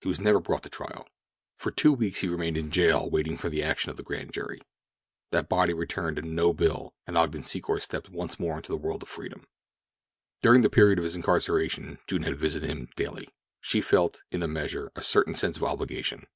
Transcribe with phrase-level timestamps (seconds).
[0.00, 1.06] He was never brought to trial.
[1.56, 4.60] For two weeks he remained in jail waiting the action of the grand jury.
[5.30, 9.04] That body returned a no bill, and Ogden Secor stepped once more into the world
[9.04, 9.46] of freedom.
[10.42, 13.28] During the period of his incarceration June had visited him daily.
[13.60, 16.26] She felt, in a measure, a certain sense of obligation.